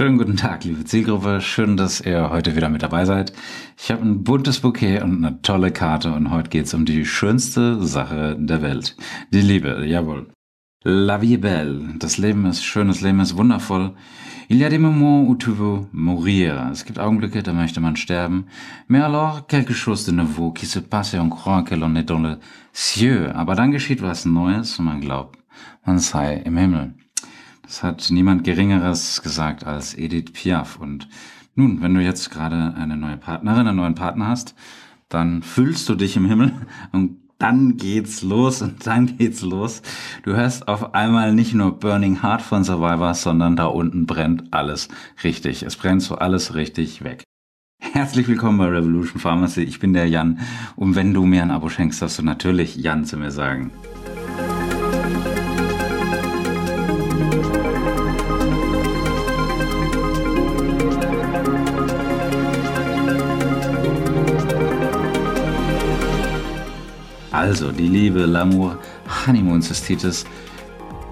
Schönen 0.00 0.16
guten 0.16 0.38
Tag, 0.38 0.64
liebe 0.64 0.82
Zielgruppe. 0.86 1.42
Schön, 1.42 1.76
dass 1.76 2.00
ihr 2.00 2.30
heute 2.30 2.56
wieder 2.56 2.70
mit 2.70 2.82
dabei 2.82 3.04
seid. 3.04 3.34
Ich 3.76 3.90
habe 3.90 4.00
ein 4.00 4.24
buntes 4.24 4.60
Bouquet 4.60 5.02
und 5.02 5.22
eine 5.22 5.42
tolle 5.42 5.72
Karte 5.72 6.14
und 6.14 6.30
heute 6.30 6.48
geht's 6.48 6.72
um 6.72 6.86
die 6.86 7.04
schönste 7.04 7.82
Sache 7.82 8.34
der 8.40 8.62
Welt. 8.62 8.96
Die 9.30 9.42
Liebe, 9.42 9.84
jawohl. 9.86 10.32
La 10.84 11.20
vie 11.20 11.34
est 11.34 11.42
belle. 11.42 11.96
Das 11.98 12.16
Leben 12.16 12.46
ist 12.46 12.64
schön, 12.64 12.88
das 12.88 13.02
Leben 13.02 13.20
ist 13.20 13.36
wundervoll. 13.36 13.94
Il 14.48 14.56
y 14.56 14.64
a 14.64 14.70
des 14.70 14.78
moments 14.78 15.28
où 15.28 15.34
tu 15.34 15.50
veux 15.52 15.86
mourir. 15.92 16.70
Es 16.72 16.86
gibt 16.86 16.98
Augenblicke, 16.98 17.42
da 17.42 17.52
möchte 17.52 17.82
man 17.82 17.96
sterben. 17.96 18.46
Mais 18.88 19.02
alors, 19.02 19.48
quelque 19.48 19.74
chose 19.74 20.06
de 20.06 20.12
nouveau 20.12 20.50
qui 20.50 20.64
se 20.64 20.80
passe 20.80 21.12
et 21.12 21.20
on 21.20 21.28
croit 21.28 21.62
que 21.62 21.74
l'on 21.74 21.94
est 21.94 22.08
dans 22.08 22.22
le 22.22 22.38
cieux. 22.72 23.30
Aber 23.34 23.54
dann 23.54 23.70
geschieht 23.70 24.00
was 24.00 24.24
Neues 24.24 24.78
und 24.78 24.86
man 24.86 25.02
glaubt, 25.02 25.38
man 25.84 25.98
sei 25.98 26.36
im 26.36 26.56
Himmel. 26.56 26.94
Das 27.70 27.84
hat 27.84 28.08
niemand 28.10 28.42
Geringeres 28.42 29.22
gesagt 29.22 29.64
als 29.64 29.96
Edith 29.96 30.32
Piaf. 30.32 30.80
Und 30.80 31.06
nun, 31.54 31.80
wenn 31.80 31.94
du 31.94 32.02
jetzt 32.02 32.32
gerade 32.32 32.74
eine 32.74 32.96
neue 32.96 33.16
Partnerin, 33.16 33.68
einen 33.68 33.76
neuen 33.76 33.94
Partner 33.94 34.26
hast, 34.26 34.56
dann 35.08 35.44
fühlst 35.44 35.88
du 35.88 35.94
dich 35.94 36.16
im 36.16 36.26
Himmel 36.26 36.52
und 36.92 37.18
dann 37.38 37.76
geht's 37.76 38.22
los 38.22 38.60
und 38.60 38.84
dann 38.88 39.16
geht's 39.16 39.42
los. 39.42 39.82
Du 40.24 40.32
hörst 40.32 40.66
auf 40.66 40.94
einmal 40.94 41.32
nicht 41.32 41.54
nur 41.54 41.78
Burning 41.78 42.22
Heart 42.22 42.42
von 42.42 42.64
Survivor, 42.64 43.14
sondern 43.14 43.54
da 43.54 43.66
unten 43.66 44.04
brennt 44.04 44.52
alles 44.52 44.88
richtig. 45.22 45.62
Es 45.62 45.76
brennt 45.76 46.02
so 46.02 46.16
alles 46.16 46.56
richtig 46.56 47.04
weg. 47.04 47.22
Herzlich 47.80 48.26
willkommen 48.26 48.58
bei 48.58 48.66
Revolution 48.66 49.20
Pharmacy. 49.20 49.62
Ich 49.62 49.78
bin 49.78 49.92
der 49.92 50.08
Jan. 50.08 50.40
Und 50.74 50.96
wenn 50.96 51.14
du 51.14 51.24
mir 51.24 51.42
ein 51.44 51.52
Abo 51.52 51.68
schenkst, 51.68 52.02
darfst 52.02 52.18
du 52.18 52.24
natürlich 52.24 52.74
Jan 52.74 53.04
zu 53.04 53.16
mir 53.16 53.30
sagen. 53.30 53.70
Also, 67.32 67.70
die 67.70 67.86
Liebe, 67.86 68.24
L'amour, 68.24 68.76
Honeymoon 69.26 69.62
Cystitis. 69.62 70.24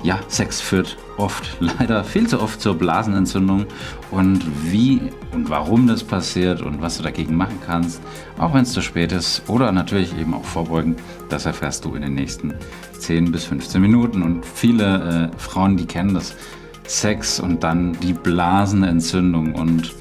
Ja, 0.03 0.21
Sex 0.29 0.61
führt 0.61 0.97
oft, 1.17 1.57
leider 1.79 2.05
viel 2.05 2.29
zu 2.29 2.41
oft 2.41 2.61
zur 2.61 2.77
Blasenentzündung. 2.77 3.67
Und 4.11 4.45
wie 4.71 5.01
und 5.33 5.51
warum 5.51 5.87
das 5.87 6.05
passiert 6.05 6.63
und 6.63 6.81
was 6.81 6.99
du 6.99 7.03
dagegen 7.03 7.37
machen 7.37 7.59
kannst, 7.65 8.01
auch 8.39 8.55
wenn 8.55 8.63
es 8.63 8.73
zu 8.73 8.81
spät 8.81 9.13
ist 9.13 9.43
oder 9.49 9.73
natürlich 9.73 10.17
eben 10.17 10.35
auch 10.35 10.45
vorbeugen, 10.45 10.97
das 11.29 11.47
erfährst 11.47 11.85
du 11.85 11.95
in 11.95 12.03
den 12.03 12.15
nächsten 12.15 12.55
10 12.99 13.33
bis 13.33 13.45
15 13.45 13.81
Minuten. 13.81 14.23
Und 14.23 14.47
viele 14.47 15.31
äh, 15.35 15.39
Frauen, 15.39 15.77
die 15.77 15.87
kennen 15.87 16.15
das 16.15 16.37
Sex 16.87 17.41
und 17.41 17.63
dann 17.65 17.93
die 18.01 18.13
Blasenentzündung 18.13 19.55
und 19.55 19.93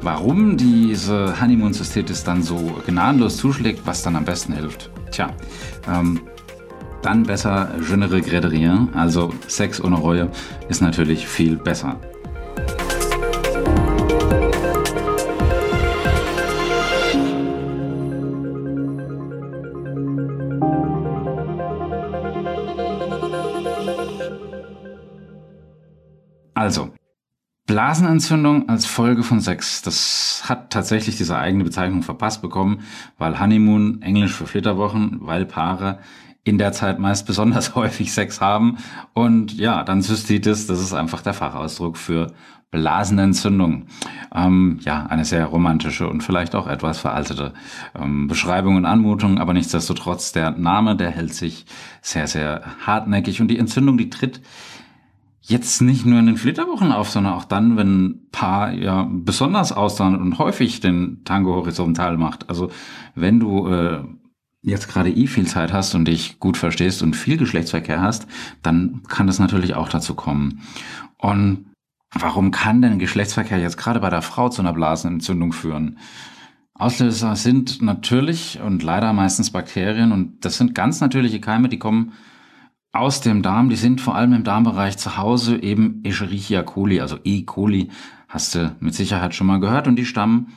Warum 0.00 0.56
diese 0.56 1.40
Honeymoon-Cystitis 1.40 2.22
dann 2.22 2.42
so 2.42 2.80
gnadenlos 2.86 3.36
zuschlägt, 3.36 3.84
was 3.84 4.02
dann 4.02 4.14
am 4.14 4.24
besten 4.24 4.52
hilft. 4.52 4.90
Tja, 5.10 5.28
ähm, 5.88 6.20
dann 7.02 7.22
besser 7.22 7.70
Je 7.88 7.96
ne 7.96 8.10
regrette 8.10 8.50
rien, 8.50 8.88
also 8.94 9.32
Sex 9.46 9.80
ohne 9.80 9.96
Reue 9.96 10.30
ist 10.68 10.82
natürlich 10.82 11.26
viel 11.26 11.56
besser. 11.56 11.96
Blasenentzündung 27.88 28.68
als 28.68 28.84
Folge 28.84 29.22
von 29.22 29.40
Sex. 29.40 29.80
Das 29.80 30.42
hat 30.46 30.68
tatsächlich 30.68 31.16
diese 31.16 31.38
eigene 31.38 31.64
Bezeichnung 31.64 32.02
verpasst 32.02 32.42
bekommen, 32.42 32.80
weil 33.16 33.40
Honeymoon, 33.40 34.02
Englisch 34.02 34.34
für 34.34 34.46
Flitterwochen, 34.46 35.20
weil 35.22 35.46
Paare 35.46 35.98
in 36.44 36.58
der 36.58 36.72
Zeit 36.72 36.98
meist 36.98 37.26
besonders 37.26 37.74
häufig 37.74 38.12
Sex 38.12 38.42
haben. 38.42 38.76
Und 39.14 39.56
ja, 39.56 39.84
dann 39.84 40.02
Cystitis, 40.02 40.66
das 40.66 40.82
ist 40.82 40.92
einfach 40.92 41.22
der 41.22 41.32
Fachausdruck 41.32 41.96
für 41.96 42.34
Blasenentzündung. 42.70 43.86
Ähm, 44.34 44.80
ja, 44.82 45.06
eine 45.06 45.24
sehr 45.24 45.46
romantische 45.46 46.10
und 46.10 46.22
vielleicht 46.22 46.54
auch 46.54 46.66
etwas 46.66 46.98
veraltete 46.98 47.54
ähm, 47.98 48.28
Beschreibung 48.28 48.76
und 48.76 48.84
Anmutung, 48.84 49.38
aber 49.38 49.54
nichtsdestotrotz 49.54 50.32
der 50.32 50.50
Name, 50.50 50.94
der 50.94 51.10
hält 51.10 51.32
sich 51.32 51.64
sehr, 52.02 52.26
sehr 52.26 52.64
hartnäckig 52.84 53.40
und 53.40 53.48
die 53.48 53.58
Entzündung, 53.58 53.96
die 53.96 54.10
tritt 54.10 54.42
jetzt 55.48 55.80
nicht 55.80 56.04
nur 56.04 56.18
in 56.18 56.26
den 56.26 56.36
Flitterwochen 56.36 56.92
auf, 56.92 57.08
sondern 57.08 57.32
auch 57.32 57.44
dann, 57.44 57.76
wenn 57.78 58.04
ein 58.04 58.28
Paar 58.30 58.72
ja 58.72 59.08
besonders 59.10 59.72
ausdauernd 59.72 60.20
und 60.20 60.38
häufig 60.38 60.80
den 60.80 61.24
Tango 61.24 61.54
horizontal 61.54 62.18
macht. 62.18 62.50
Also 62.50 62.70
wenn 63.14 63.40
du 63.40 63.66
äh, 63.66 64.04
jetzt 64.60 64.88
gerade 64.88 65.10
eh 65.10 65.26
viel 65.26 65.46
Zeit 65.46 65.72
hast 65.72 65.94
und 65.94 66.04
dich 66.04 66.38
gut 66.38 66.58
verstehst 66.58 67.02
und 67.02 67.16
viel 67.16 67.38
Geschlechtsverkehr 67.38 68.02
hast, 68.02 68.26
dann 68.62 69.02
kann 69.08 69.26
das 69.26 69.38
natürlich 69.38 69.74
auch 69.74 69.88
dazu 69.88 70.14
kommen. 70.14 70.60
Und 71.16 71.70
warum 72.12 72.50
kann 72.50 72.82
denn 72.82 72.98
Geschlechtsverkehr 72.98 73.58
jetzt 73.58 73.78
gerade 73.78 74.00
bei 74.00 74.10
der 74.10 74.22
Frau 74.22 74.50
zu 74.50 74.60
einer 74.60 74.74
Blasenentzündung 74.74 75.52
führen? 75.52 75.98
Auslöser 76.74 77.36
sind 77.36 77.80
natürlich 77.80 78.60
und 78.62 78.82
leider 78.82 79.14
meistens 79.14 79.50
Bakterien 79.50 80.12
und 80.12 80.44
das 80.44 80.58
sind 80.58 80.74
ganz 80.74 81.00
natürliche 81.00 81.40
Keime, 81.40 81.70
die 81.70 81.78
kommen 81.78 82.12
aus 82.92 83.20
dem 83.20 83.42
Darm, 83.42 83.68
die 83.68 83.76
sind 83.76 84.00
vor 84.00 84.14
allem 84.14 84.32
im 84.32 84.44
Darmbereich 84.44 84.96
zu 84.96 85.16
Hause, 85.16 85.62
eben 85.62 86.00
Escherichia 86.04 86.62
coli, 86.62 87.00
also 87.00 87.18
E. 87.24 87.42
coli, 87.42 87.90
hast 88.28 88.54
du 88.54 88.74
mit 88.80 88.94
Sicherheit 88.94 89.34
schon 89.34 89.46
mal 89.46 89.60
gehört 89.60 89.86
und 89.86 89.96
die 89.96 90.06
stammen 90.06 90.48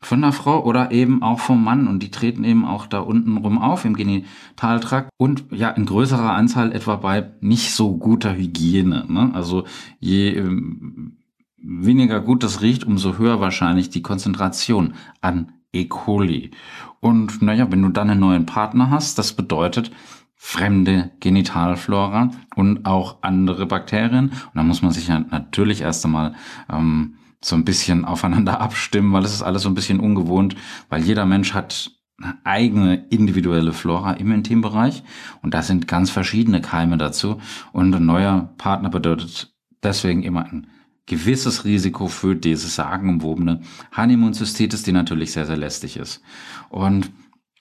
von 0.00 0.20
der 0.20 0.32
Frau 0.32 0.64
oder 0.64 0.92
eben 0.92 1.22
auch 1.22 1.40
vom 1.40 1.62
Mann 1.62 1.88
und 1.88 2.02
die 2.02 2.10
treten 2.10 2.44
eben 2.44 2.64
auch 2.64 2.86
da 2.86 3.00
unten 3.00 3.36
rum 3.36 3.58
auf 3.58 3.84
im 3.84 3.96
Genitaltrakt 3.96 5.10
und 5.16 5.46
ja 5.50 5.70
in 5.70 5.86
größerer 5.86 6.32
Anzahl 6.32 6.72
etwa 6.72 6.96
bei 6.96 7.32
nicht 7.40 7.72
so 7.72 7.96
guter 7.96 8.36
Hygiene. 8.36 9.06
Ne? 9.08 9.30
Also 9.34 9.64
je 9.98 10.30
ähm, 10.34 11.18
weniger 11.56 12.20
gut 12.20 12.44
das 12.44 12.62
riecht, 12.62 12.84
umso 12.84 13.18
höher 13.18 13.40
wahrscheinlich 13.40 13.90
die 13.90 14.02
Konzentration 14.02 14.94
an 15.20 15.52
E. 15.72 15.86
coli. 15.86 16.52
Und 17.00 17.42
naja, 17.42 17.70
wenn 17.70 17.82
du 17.82 17.88
dann 17.88 18.10
einen 18.10 18.20
neuen 18.20 18.46
Partner 18.46 18.90
hast, 18.90 19.18
das 19.18 19.32
bedeutet, 19.32 19.90
fremde 20.40 21.10
Genitalflora 21.18 22.30
und 22.54 22.86
auch 22.86 23.18
andere 23.22 23.66
Bakterien. 23.66 24.30
Und 24.30 24.54
da 24.54 24.62
muss 24.62 24.82
man 24.82 24.92
sich 24.92 25.08
ja 25.08 25.18
natürlich 25.18 25.82
erst 25.82 26.04
einmal 26.04 26.34
ähm, 26.72 27.16
so 27.42 27.56
ein 27.56 27.64
bisschen 27.64 28.04
aufeinander 28.06 28.60
abstimmen, 28.60 29.12
weil 29.12 29.24
es 29.24 29.34
ist 29.34 29.42
alles 29.42 29.62
so 29.62 29.68
ein 29.68 29.74
bisschen 29.74 30.00
ungewohnt, 30.00 30.54
weil 30.88 31.02
jeder 31.02 31.26
Mensch 31.26 31.52
hat 31.54 31.90
eine 32.20 32.38
eigene 32.44 33.06
individuelle 33.10 33.72
Flora 33.72 34.12
im 34.12 34.32
Intimbereich 34.32 35.02
und 35.42 35.54
da 35.54 35.62
sind 35.62 35.86
ganz 35.86 36.10
verschiedene 36.10 36.60
Keime 36.60 36.96
dazu 36.98 37.40
und 37.72 37.94
ein 37.94 38.06
neuer 38.06 38.54
Partner 38.58 38.90
bedeutet 38.90 39.54
deswegen 39.82 40.22
immer 40.22 40.44
ein 40.44 40.66
gewisses 41.06 41.64
Risiko 41.64 42.06
für 42.06 42.34
diese 42.34 42.68
sagenumwobene 42.68 43.60
Honeymoon-Cystitis, 43.96 44.82
die 44.82 44.92
natürlich 44.92 45.32
sehr, 45.32 45.46
sehr 45.46 45.56
lästig 45.56 45.96
ist. 45.96 46.20
Und 46.70 47.10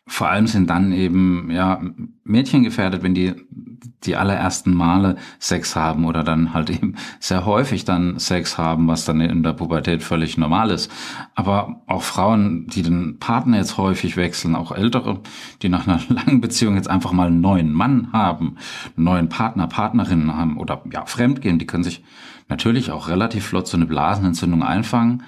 vor 0.08 0.30
allem 0.30 0.48
sind 0.48 0.70
dann 0.70 0.92
eben 0.92 1.52
ja 1.52 1.82
Mädchen 2.24 2.64
gefährdet, 2.64 3.04
wenn 3.04 3.14
die 3.14 3.36
die 4.04 4.16
allerersten 4.16 4.74
Male 4.74 5.18
Sex 5.40 5.76
haben 5.76 6.06
oder 6.06 6.24
dann 6.24 6.54
halt 6.54 6.70
eben 6.70 6.96
sehr 7.20 7.46
häufig 7.46 7.84
dann 7.84 8.20
Sex 8.20 8.58
haben, 8.58 8.88
was 8.88 9.06
dann 9.06 9.22
in 9.22 9.44
der 9.44 9.54
Pubertät 9.54 10.04
völlig 10.04 10.38
normal 10.38 10.72
ist. 10.72 10.92
Aber 11.36 11.82
auch 11.88 12.04
Frauen, 12.04 12.68
die 12.68 12.84
den 12.84 13.18
Partner 13.20 13.58
jetzt 13.58 13.78
häufig 13.78 14.16
wechseln, 14.16 14.56
auch 14.56 14.72
ältere, 14.72 15.20
die 15.62 15.70
nach 15.70 15.88
einer 15.88 16.00
langen 16.10 16.42
Beziehung 16.42 16.76
jetzt 16.76 16.90
einfach 16.90 17.12
mal 17.12 17.28
einen 17.28 17.42
neuen 17.42 17.74
Mann 17.74 18.10
haben, 18.14 18.58
einen 18.96 19.04
neuen 19.04 19.30
Partner, 19.30 19.68
Partnerinnen 19.68 20.36
haben 20.36 20.58
oder 20.58 20.84
ja 20.92 21.06
fremdgehen, 21.06 21.60
die 21.60 21.68
können 21.68 21.84
sich 21.84 22.04
natürlich 22.50 22.92
auch 22.92 23.10
relativ 23.10 23.48
flott 23.48 23.68
so 23.68 23.78
eine 23.78 23.88
Blasenentzündung 23.88 24.64
einfangen 24.64 25.24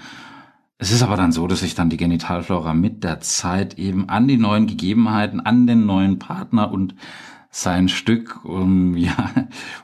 es 0.81 0.91
ist 0.91 1.03
aber 1.03 1.17
dann 1.17 1.33
so, 1.33 1.45
dass 1.45 1.59
sich 1.59 1.75
dann 1.75 1.89
die 1.89 1.97
Genitalflora 1.97 2.73
mit 2.73 3.03
der 3.03 3.19
Zeit 3.19 3.77
eben 3.77 4.07
an 4.07 4.29
die 4.29 4.37
neuen 4.37 4.65
Gegebenheiten, 4.65 5.41
an 5.41 5.67
den 5.67 5.85
neuen 5.85 6.19
Partner 6.19 6.71
und 6.71 6.95
sein 7.51 7.89
Stück 7.89 8.45
um, 8.45 8.95
ja, 8.97 9.31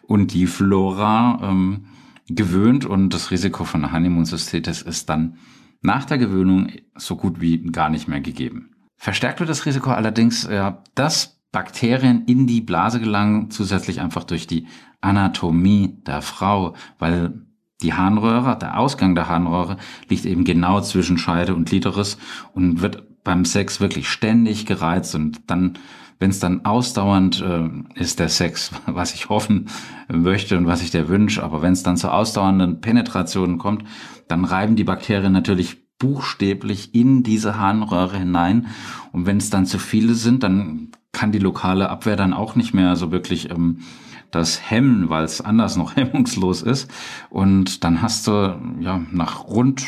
und 0.04 0.34
die 0.34 0.48
Flora 0.48 1.40
ähm, 1.44 1.88
gewöhnt 2.30 2.86
und 2.86 3.10
das 3.14 3.30
Risiko 3.30 3.66
von 3.66 3.92
Honeymoon-Cystitis 3.92 4.82
ist 4.82 5.10
dann 5.10 5.38
nach 5.82 6.06
der 6.06 6.18
Gewöhnung 6.18 6.72
so 6.96 7.18
gut 7.18 7.42
wie 7.42 7.62
gar 7.62 7.90
nicht 7.90 8.08
mehr 8.08 8.22
gegeben. 8.22 8.72
Verstärkt 8.96 9.42
wird 9.42 9.50
das 9.50 9.66
Risiko 9.66 9.92
allerdings, 9.92 10.48
ja, 10.50 10.82
dass 10.96 11.42
Bakterien 11.52 12.24
in 12.26 12.48
die 12.48 12.62
Blase 12.62 13.02
gelangen, 13.02 13.52
zusätzlich 13.52 14.00
einfach 14.00 14.24
durch 14.24 14.48
die 14.48 14.68
Anatomie 15.02 16.02
der 16.08 16.22
Frau, 16.22 16.74
weil 17.00 17.46
die 17.82 17.94
Harnröhre, 17.94 18.58
der 18.58 18.80
Ausgang 18.80 19.16
der 19.16 19.28
Harnröhre 19.28 19.78
liegt 20.08 20.26
eben 20.26 20.44
genau 20.44 20.82
zwischen 20.82 21.18
Scheide 21.18 21.56
und 21.56 21.66
Klitoris 21.68 22.18
und 22.54 22.82
wird 22.82 23.24
beim 23.24 23.46
Sex 23.46 23.80
wirklich 23.80 24.08
ständig 24.08 24.66
gereizt 24.66 25.16
und 25.16 25.42
dann 25.48 25.78
wenn 26.18 26.30
es 26.30 26.40
dann 26.40 26.64
ausdauernd 26.64 27.42
äh, 27.42 27.70
ist, 28.00 28.20
der 28.20 28.30
Sex, 28.30 28.72
was 28.86 29.14
ich 29.14 29.30
hoffen 29.30 29.68
möchte 30.08 30.58
und 30.58 30.66
was 30.66 30.82
ich 30.82 30.92
dir 30.92 31.10
wünsche, 31.10 31.44
aber 31.44 31.62
wenn 31.62 31.74
es 31.74 31.84
dann 31.84 31.98
zu 31.98 32.12
ausdauernden 32.12 32.80
Penetrationen 32.82 33.58
kommt, 33.58 33.84
dann 34.28 34.46
reiben 34.46 34.76
die 34.76 34.84
Bakterien 34.84 35.34
natürlich 35.34 35.86
buchstäblich 35.98 36.94
in 36.94 37.24
diese 37.24 37.58
Harnröhre 37.58 38.18
hinein. 38.18 38.68
Und 39.12 39.26
wenn 39.26 39.38
es 39.38 39.50
dann 39.50 39.66
zu 39.66 39.80
viele 39.80 40.14
sind, 40.14 40.44
dann 40.44 40.92
kann 41.12 41.32
die 41.32 41.40
lokale 41.40 41.90
Abwehr 41.90 42.16
dann 42.16 42.34
auch 42.34 42.56
nicht 42.56 42.74
mehr 42.74 42.96
so 42.96 43.12
wirklich 43.12 43.50
ähm, 43.50 43.80
das 44.32 44.70
hemmen, 44.70 45.10
weil 45.10 45.24
es 45.24 45.42
anders 45.42 45.78
noch 45.78 45.96
hemmungslos 45.96 46.62
ist. 46.62 46.92
Und 47.30 47.84
dann 47.84 48.02
hast 48.02 48.28
du 48.28 48.60
ja 48.80 49.02
nach 49.12 49.46
rund 49.46 49.86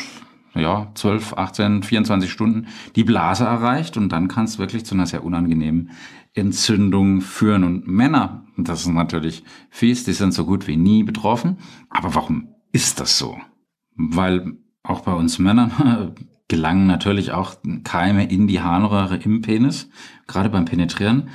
ja, 0.54 0.90
12, 0.94 1.34
18, 1.34 1.82
24 1.82 2.30
Stunden 2.30 2.66
die 2.96 3.04
Blase 3.04 3.44
erreicht 3.44 3.96
und 3.96 4.10
dann 4.10 4.28
kann 4.28 4.44
es 4.44 4.58
wirklich 4.58 4.84
zu 4.84 4.94
einer 4.94 5.06
sehr 5.06 5.24
unangenehmen 5.24 5.90
Entzündung 6.34 7.20
führen. 7.20 7.64
Und 7.64 7.86
Männer, 7.86 8.44
das 8.56 8.82
ist 8.82 8.88
natürlich 8.88 9.44
fies, 9.70 10.04
die 10.04 10.12
sind 10.12 10.32
so 10.32 10.44
gut 10.44 10.66
wie 10.66 10.76
nie 10.76 11.02
betroffen. 11.04 11.58
Aber 11.90 12.14
warum 12.14 12.48
ist 12.72 13.00
das 13.00 13.18
so? 13.18 13.38
Weil 13.94 14.58
auch 14.82 15.00
bei 15.00 15.12
uns 15.12 15.38
Männern 15.38 16.14
gelangen 16.48 16.86
natürlich 16.86 17.32
auch 17.32 17.56
Keime 17.84 18.28
in 18.28 18.46
die 18.46 18.60
Harnröhre 18.60 19.16
im 19.16 19.42
Penis, 19.42 19.90
gerade 20.26 20.48
beim 20.48 20.64
Penetrieren. 20.64 21.28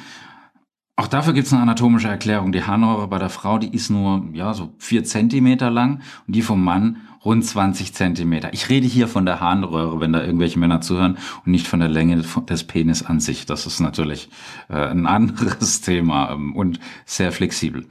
Auch 0.95 1.07
dafür 1.07 1.33
gibt 1.33 1.47
es 1.47 1.53
eine 1.53 1.63
anatomische 1.63 2.07
Erklärung. 2.07 2.51
Die 2.51 2.63
Harnröhre 2.63 3.07
bei 3.07 3.17
der 3.17 3.29
Frau, 3.29 3.57
die 3.57 3.73
ist 3.73 3.89
nur 3.89 4.29
ja 4.33 4.53
so 4.53 4.75
vier 4.77 5.03
Zentimeter 5.03 5.71
lang 5.71 6.01
und 6.27 6.35
die 6.35 6.43
vom 6.43 6.63
Mann 6.63 6.97
rund 7.25 7.43
20 7.43 7.95
Zentimeter. 7.95 8.53
Ich 8.53 8.69
rede 8.69 8.85
hier 8.85 9.07
von 9.07 9.25
der 9.25 9.39
Harnröhre, 9.39 9.99
wenn 9.99 10.13
da 10.13 10.23
irgendwelche 10.23 10.59
Männer 10.59 10.81
zuhören 10.81 11.17
und 11.45 11.51
nicht 11.51 11.67
von 11.67 11.79
der 11.79 11.89
Länge 11.89 12.23
des 12.47 12.63
Penis 12.65 13.01
an 13.01 13.19
sich. 13.19 13.47
Das 13.47 13.65
ist 13.65 13.79
natürlich 13.79 14.29
äh, 14.69 14.75
ein 14.75 15.05
anderes 15.07 15.81
Thema 15.81 16.31
ähm, 16.31 16.55
und 16.55 16.79
sehr 17.05 17.31
flexibel. 17.31 17.87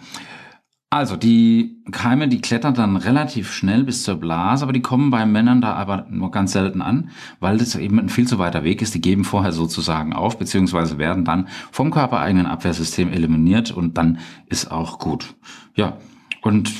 Also 0.93 1.17
die 1.17 1.83
Keime, 1.91 2.29
die 2.29 2.43
klettern 2.43 2.75
dann 2.75 2.99
relativ 2.99 3.51
schnell 3.51 3.83
bis 3.83 4.03
zur 4.03 4.17
Blase, 4.17 4.63
aber 4.63 4.75
die 4.75 4.83
kommen 4.83 5.11
bei 5.11 5.25
Männern 5.25 5.63
da 5.63 5.73
aber 5.73 6.07
nur 6.11 6.31
ganz 6.31 6.53
selten 6.53 6.83
an, 6.83 7.09
weil 7.41 7.57
das 7.57 7.75
eben 7.77 7.99
ein 7.99 8.11
viel 8.11 8.29
zu 8.29 8.39
weiter 8.39 8.63
Weg 8.63 8.83
ist. 8.83 8.95
Die 8.95 9.01
geben 9.01 9.25
vorher 9.25 9.53
sozusagen 9.53 10.13
auf, 10.13 10.39
beziehungsweise 10.39 10.99
werden 10.99 11.25
dann 11.25 11.49
vom 11.71 11.91
körpereigenen 11.91 12.45
Abwehrsystem 12.45 13.11
eliminiert 13.11 13.71
und 13.71 13.97
dann 13.97 14.19
ist 14.51 14.71
auch 14.71 14.99
gut. 14.99 15.35
Ja, 15.77 15.97
und 16.43 16.71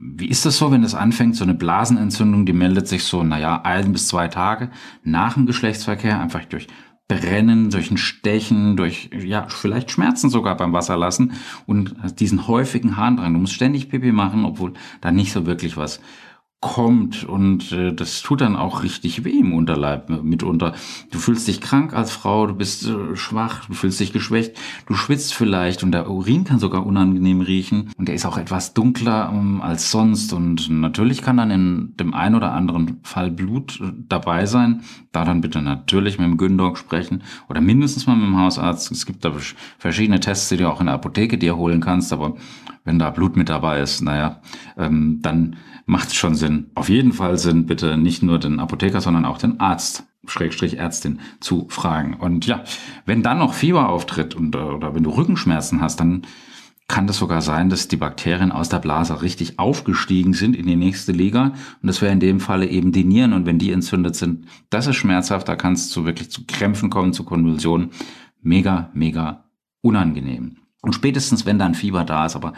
wie 0.00 0.28
ist 0.28 0.46
das 0.46 0.58
so, 0.58 0.70
wenn 0.70 0.82
das 0.82 0.94
anfängt? 0.94 1.34
So 1.34 1.42
eine 1.42 1.54
Blasenentzündung, 1.54 2.46
die 2.46 2.52
meldet 2.52 2.86
sich 2.86 3.02
so, 3.02 3.24
naja, 3.24 3.62
ein 3.64 3.92
bis 3.92 4.06
zwei 4.06 4.28
Tage 4.28 4.70
nach 5.02 5.34
dem 5.34 5.44
Geschlechtsverkehr, 5.44 6.20
einfach 6.20 6.44
durch 6.44 6.68
Brennen, 7.08 7.70
durch 7.70 7.90
ein 7.90 7.98
Stechen, 7.98 8.76
durch, 8.76 9.10
ja, 9.16 9.46
vielleicht 9.48 9.92
Schmerzen 9.92 10.28
sogar 10.28 10.56
beim 10.56 10.72
Wasserlassen 10.72 11.34
und 11.64 11.94
diesen 12.18 12.48
häufigen 12.48 12.96
Harndrang. 12.96 13.32
Du 13.32 13.38
musst 13.38 13.52
ständig 13.52 13.88
Pipi 13.88 14.10
machen, 14.10 14.44
obwohl 14.44 14.72
da 15.00 15.12
nicht 15.12 15.32
so 15.32 15.46
wirklich 15.46 15.76
was 15.76 16.00
kommt 16.60 17.24
und 17.24 17.70
äh, 17.72 17.92
das 17.92 18.22
tut 18.22 18.40
dann 18.40 18.56
auch 18.56 18.82
richtig 18.82 19.24
weh 19.24 19.40
im 19.40 19.52
Unterleib 19.52 20.08
mitunter. 20.08 20.72
Du 21.10 21.18
fühlst 21.18 21.46
dich 21.46 21.60
krank 21.60 21.92
als 21.92 22.10
Frau, 22.12 22.46
du 22.46 22.54
bist 22.54 22.86
äh, 22.86 23.14
schwach, 23.14 23.66
du 23.66 23.74
fühlst 23.74 24.00
dich 24.00 24.12
geschwächt, 24.12 24.56
du 24.86 24.94
schwitzt 24.94 25.34
vielleicht 25.34 25.82
und 25.82 25.92
der 25.92 26.10
Urin 26.10 26.44
kann 26.44 26.58
sogar 26.58 26.86
unangenehm 26.86 27.42
riechen 27.42 27.90
und 27.98 28.08
der 28.08 28.14
ist 28.14 28.24
auch 28.24 28.38
etwas 28.38 28.72
dunkler 28.72 29.30
ähm, 29.32 29.60
als 29.60 29.90
sonst 29.90 30.32
und 30.32 30.70
natürlich 30.70 31.20
kann 31.20 31.36
dann 31.36 31.50
in 31.50 31.94
dem 32.00 32.14
einen 32.14 32.34
oder 32.34 32.52
anderen 32.52 33.00
Fall 33.02 33.30
Blut 33.30 33.78
äh, 33.82 33.92
dabei 34.08 34.46
sein. 34.46 34.82
Da 35.12 35.24
dann 35.24 35.42
bitte 35.42 35.60
natürlich 35.60 36.18
mit 36.18 36.26
dem 36.26 36.38
Gyndog 36.38 36.78
sprechen 36.78 37.22
oder 37.50 37.60
mindestens 37.60 38.06
mal 38.06 38.16
mit 38.16 38.26
dem 38.26 38.38
Hausarzt. 38.38 38.90
Es 38.90 39.04
gibt 39.04 39.24
da 39.24 39.32
verschiedene 39.78 40.20
Tests, 40.20 40.48
die 40.48 40.56
du 40.56 40.70
auch 40.70 40.80
in 40.80 40.86
der 40.86 40.94
Apotheke 40.94 41.36
dir 41.36 41.56
holen 41.56 41.80
kannst, 41.80 42.12
aber 42.14 42.36
wenn 42.84 42.98
da 42.98 43.10
Blut 43.10 43.36
mit 43.36 43.48
dabei 43.48 43.80
ist, 43.80 44.00
naja, 44.00 44.40
ähm, 44.78 45.18
dann 45.20 45.56
macht 45.86 46.08
es 46.08 46.14
schon 46.14 46.34
Sinn. 46.34 46.45
Auf 46.74 46.88
jeden 46.88 47.12
Fall 47.12 47.38
Sinn, 47.38 47.66
bitte 47.66 47.96
nicht 47.96 48.22
nur 48.22 48.38
den 48.38 48.60
Apotheker, 48.60 49.00
sondern 49.00 49.24
auch 49.24 49.38
den 49.38 49.60
Arzt, 49.60 50.04
Schrägstrich 50.26 50.78
Ärztin, 50.78 51.20
zu 51.40 51.66
fragen. 51.68 52.14
Und 52.14 52.46
ja, 52.46 52.64
wenn 53.04 53.22
dann 53.22 53.38
noch 53.38 53.54
Fieber 53.54 53.88
auftritt 53.88 54.34
und, 54.34 54.54
äh, 54.54 54.58
oder 54.58 54.94
wenn 54.94 55.04
du 55.04 55.10
Rückenschmerzen 55.10 55.80
hast, 55.80 56.00
dann 56.00 56.22
kann 56.88 57.08
das 57.08 57.18
sogar 57.18 57.42
sein, 57.42 57.68
dass 57.68 57.88
die 57.88 57.96
Bakterien 57.96 58.52
aus 58.52 58.68
der 58.68 58.78
Blase 58.78 59.20
richtig 59.20 59.58
aufgestiegen 59.58 60.34
sind 60.34 60.54
in 60.54 60.66
die 60.66 60.76
nächste 60.76 61.12
Liga. 61.12 61.52
Und 61.82 61.86
das 61.88 62.00
wäre 62.00 62.12
in 62.12 62.20
dem 62.20 62.38
Falle 62.38 62.66
eben 62.66 62.92
die 62.92 63.04
Nieren. 63.04 63.32
Und 63.32 63.44
wenn 63.44 63.58
die 63.58 63.72
entzündet 63.72 64.14
sind, 64.14 64.46
das 64.70 64.86
ist 64.86 64.96
schmerzhaft. 64.96 65.48
Da 65.48 65.56
kann 65.56 65.72
es 65.72 65.88
zu 65.88 66.04
wirklich 66.04 66.30
zu 66.30 66.44
Krämpfen 66.46 66.88
kommen, 66.88 67.12
zu 67.12 67.24
Konvulsionen. 67.24 67.90
Mega, 68.40 68.90
mega 68.94 69.44
unangenehm. 69.80 70.58
Und 70.80 70.92
spätestens, 70.92 71.44
wenn 71.44 71.58
dann 71.58 71.74
Fieber 71.74 72.04
da 72.04 72.26
ist, 72.26 72.36
aber 72.36 72.52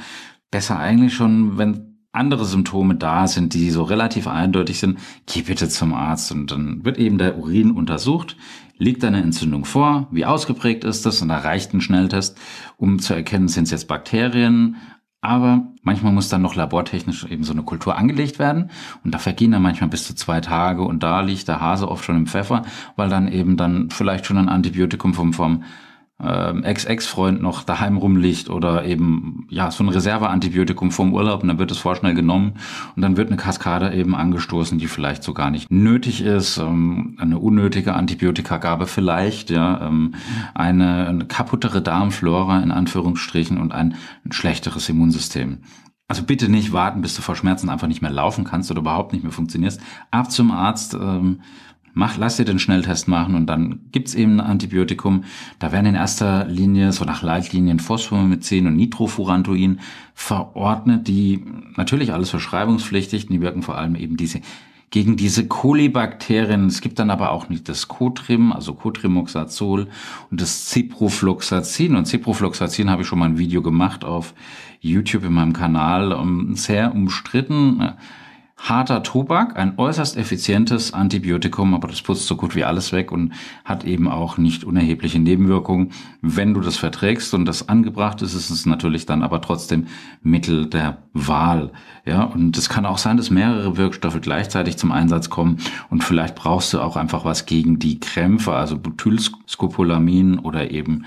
besser 0.51 0.79
eigentlich 0.79 1.15
schon, 1.15 1.57
wenn 1.57 1.88
andere 2.13 2.45
Symptome 2.45 2.95
da 2.97 3.27
sind, 3.27 3.55
die 3.55 3.71
so 3.71 3.83
relativ 3.83 4.27
eindeutig 4.27 4.79
sind, 4.79 4.99
geh 5.27 5.43
bitte 5.43 5.69
zum 5.69 5.95
Arzt 5.95 6.33
und 6.33 6.51
dann 6.51 6.85
wird 6.85 6.99
eben 6.99 7.19
der 7.19 7.39
Urin 7.39 7.71
untersucht. 7.71 8.37
Liegt 8.79 9.05
eine 9.05 9.21
Entzündung 9.23 9.65
vor? 9.65 10.07
Wie 10.13 10.25
ausgeprägt 10.25 10.85
ist 10.85 11.05
das? 11.05 11.21
Und 11.21 11.29
da 11.29 11.39
reicht 11.39 11.75
ein 11.75 11.81
Schnelltest, 11.81 12.39
um 12.77 13.01
zu 13.01 13.13
erkennen, 13.13 13.49
sind 13.49 13.65
es 13.65 13.73
jetzt 13.73 13.89
Bakterien. 13.89 14.77
Aber 15.21 15.73
manchmal 15.83 16.13
muss 16.13 16.29
dann 16.29 16.43
noch 16.43 16.55
labortechnisch 16.55 17.25
eben 17.25 17.43
so 17.43 17.53
eine 17.53 17.65
Kultur 17.65 17.97
angelegt 17.97 18.39
werden. 18.39 18.71
Und 19.03 19.13
da 19.13 19.19
vergehen 19.19 19.51
dann 19.51 19.63
manchmal 19.63 19.91
bis 19.91 20.07
zu 20.07 20.15
zwei 20.15 20.41
Tage. 20.41 20.83
Und 20.83 21.03
da 21.03 21.21
liegt 21.23 21.49
der 21.49 21.61
Hase 21.61 21.89
oft 21.91 22.05
schon 22.05 22.17
im 22.17 22.27
Pfeffer, 22.29 22.63
weil 22.95 23.09
dann 23.09 23.27
eben 23.27 23.57
dann 23.57 23.91
vielleicht 23.91 24.27
schon 24.27 24.39
ein 24.39 24.49
Antibiotikum 24.49 25.13
vom, 25.13 25.33
vom 25.33 25.65
ähm, 26.21 26.65
Ex-Ex-Freund 26.65 27.41
noch 27.41 27.63
daheim 27.63 27.97
rumliegt 27.97 28.51
oder 28.51 28.85
eben 28.85 29.47
ja 29.51 29.71
so 29.71 29.85
ein 29.85 29.89
Reserveantibiotikum 29.89 30.91
vom 30.91 31.15
Urlaub 31.15 31.43
und 31.43 31.49
dann 31.49 31.59
wird 31.61 31.71
es 31.71 31.79
vorschnell 31.79 32.15
genommen 32.15 32.55
und 32.97 33.03
dann 33.03 33.17
wird 33.17 33.29
eine 33.29 33.37
Kaskade 33.37 33.95
eben 33.95 34.17
angestoßen, 34.17 34.79
die 34.79 34.89
vielleicht 34.89 35.23
so 35.23 35.33
gar 35.33 35.51
nicht 35.51 35.71
nötig 35.71 36.21
ist, 36.23 36.59
ähm, 36.59 37.17
eine 37.21 37.39
unnötige 37.39 37.95
Antibiotikagabe 37.95 38.87
vielleicht, 38.87 39.51
ja, 39.51 39.87
ähm, 39.87 40.15
eine, 40.55 41.07
eine 41.07 41.27
kaputtere 41.27 41.83
Darmflora 41.83 42.61
in 42.61 42.73
Anführungsstrichen 42.73 43.59
und 43.59 43.73
ein, 43.73 43.95
ein 44.25 44.33
schlechteres 44.33 44.89
Immunsystem. 44.89 45.59
Also 46.09 46.23
bitte 46.23 46.49
nicht 46.49 46.73
warten, 46.73 47.03
bis 47.03 47.15
du 47.15 47.23
vor 47.23 47.37
Schmerzen 47.37 47.69
einfach 47.69 47.87
nicht 47.87 48.01
mehr 48.01 48.11
laufen 48.11 48.45
kannst 48.45 48.71
oder 48.71 48.81
überhaupt 48.81 49.13
nicht 49.13 49.23
mehr 49.23 49.33
funktionierst. 49.33 49.81
Ab 50.11 50.33
zum 50.33 50.51
Arzt. 50.51 50.95
Ähm, 50.95 51.43
mach, 51.99 52.17
lass 52.17 52.37
dir 52.37 52.45
den 52.45 52.61
Schnelltest 52.61 53.09
machen 53.09 53.35
und 53.35 53.47
dann 53.47 53.81
gibt's 53.91 54.15
eben 54.15 54.41
ein 54.41 54.47
Antibiotikum. 54.47 55.25
Da 55.59 55.73
werden 55.73 55.87
in 55.87 55.95
erster 55.97 56.45
Linie 56.47 56.93
so 56.93 57.05
nach 57.05 57.23
Leitlinien 57.23 57.81
Phosphomycin 57.81 58.69
und 58.69 58.77
Nitrofurantoin 58.77 59.81
verordnet, 60.15 61.09
die 61.09 61.45
natürlich 61.77 62.13
alles 62.13 62.31
verschreibungspflichtig, 62.31 63.27
die 63.27 63.41
wirken 63.41 63.63
vor 63.63 63.77
allem 63.77 63.97
eben 63.97 64.17
diese 64.17 64.41
gegen 64.91 65.17
diese 65.17 65.47
Kolibakterien. 65.47 66.67
Es 66.67 66.81
gibt 66.81 66.99
dann 66.99 67.11
aber 67.11 67.31
auch 67.33 67.51
nicht 67.51 67.69
das 67.69 67.89
Cotrim, 67.89 68.53
also 68.53 68.73
Cotrimoxazol 68.73 69.89
und 70.31 70.41
das 70.41 70.71
Ciprofloxacin. 70.71 71.95
Und 71.95 72.07
Ciprofloxacin 72.07 72.89
habe 72.89 73.03
ich 73.03 73.09
schon 73.09 73.19
mal 73.19 73.27
ein 73.27 73.39
Video 73.39 73.61
gemacht 73.61 74.05
auf 74.05 74.33
YouTube 74.81 75.25
in 75.25 75.35
meinem 75.35 75.53
Kanal, 75.53 76.17
sehr 76.55 76.95
umstritten 76.95 77.83
harter 78.59 79.05
Tobak, 79.05 79.57
ein 79.57 79.79
äußerst 79.79 80.17
effizientes 80.17 80.93
Antibiotikum, 80.93 81.75
aber 81.75 81.87
das 81.87 82.03
putzt 82.03 82.27
so 82.27 82.37
gut 82.37 82.57
wie 82.57 82.65
alles 82.65 82.93
weg 82.93 83.13
und 83.13 83.33
hat 83.65 83.85
eben 83.85 84.09
auch 84.09 84.37
nicht 84.37 84.65
unerhebliche 84.65 85.21
Nebenwirkungen. 85.21 85.93
Wenn 86.23 86.55
du 86.55 86.61
das 86.61 86.77
verträgst 86.77 87.33
und 87.35 87.45
das 87.45 87.69
angebracht 87.69 88.21
ist, 88.21 88.35
ist 88.35 88.51
es 88.51 88.67
natürlich 88.67 89.07
dann 89.07 89.23
aber 89.23 89.41
trotzdem 89.41 89.87
Mittel 90.23 90.67
der 90.67 90.99
Wahl. 91.15 91.71
Ja, 92.05 92.25
und 92.25 92.59
es 92.59 92.69
kann 92.69 92.85
auch 92.85 92.99
sein, 92.99 93.17
dass 93.17 93.31
mehrere 93.31 93.77
Wirkstoffe 93.77 94.21
gleichzeitig 94.21 94.77
zum 94.77 94.91
Einsatz 94.91 95.31
kommen 95.31 95.59
und 95.89 96.03
vielleicht 96.03 96.35
brauchst 96.35 96.73
du 96.73 96.81
auch 96.81 96.97
einfach 96.97 97.25
was 97.25 97.47
gegen 97.47 97.79
die 97.79 98.01
Krämpfe, 98.01 98.55
also 98.55 98.77
Butylscopolamin 98.77 100.41
oder 100.41 100.73
eben 100.73 101.05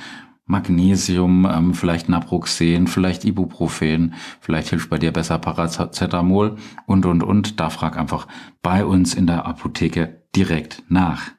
Magnesium, 0.51 1.47
ähm, 1.51 1.73
vielleicht 1.73 2.09
Naproxen, 2.09 2.87
vielleicht 2.87 3.23
Ibuprofen, 3.25 4.13
vielleicht 4.41 4.69
hilft 4.69 4.89
bei 4.89 4.97
dir 4.97 5.11
besser 5.11 5.39
Paracetamol 5.39 6.57
und, 6.85 7.05
und, 7.05 7.23
und. 7.23 7.59
Da 7.59 7.69
frag 7.69 7.97
einfach 7.97 8.27
bei 8.61 8.85
uns 8.85 9.15
in 9.15 9.27
der 9.27 9.45
Apotheke 9.45 10.23
direkt 10.35 10.83
nach. 10.89 11.31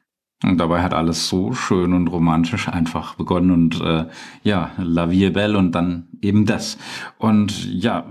Und 0.43 0.57
dabei 0.57 0.81
hat 0.81 0.93
alles 0.93 1.29
so 1.29 1.53
schön 1.53 1.93
und 1.93 2.07
romantisch 2.07 2.67
einfach 2.67 3.15
begonnen 3.15 3.51
und 3.51 3.79
äh, 3.79 4.07
ja, 4.43 4.71
la 4.77 5.09
vie 5.09 5.29
belle 5.29 5.57
und 5.57 5.73
dann 5.73 6.09
eben 6.21 6.45
das. 6.45 6.77
Und 7.17 7.65
ja, 7.71 8.05